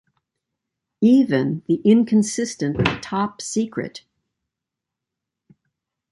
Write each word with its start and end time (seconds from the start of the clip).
Even 1.03 1.61
the 1.67 1.75
inconsistent 1.85 2.75
Top 3.03 3.39
Secret! 3.39 4.03